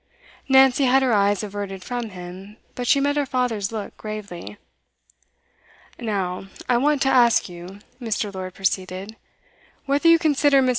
Nancy 0.49 0.85
had 0.85 1.03
her 1.03 1.13
eyes 1.13 1.43
averted 1.43 1.83
from 1.83 2.09
him, 2.09 2.57
but 2.73 2.87
she 2.87 2.99
met 2.99 3.17
her 3.17 3.25
father's 3.27 3.71
look 3.71 3.95
gravely. 3.97 4.57
'Now, 5.99 6.47
I 6.67 6.77
want 6.77 7.03
to 7.03 7.07
ask 7.09 7.47
you,' 7.47 7.81
Mr. 8.01 8.33
Lord 8.33 8.55
proceeded, 8.55 9.15
'whether 9.85 10.07
you 10.09 10.17
consider 10.17 10.59
Miss. 10.63 10.69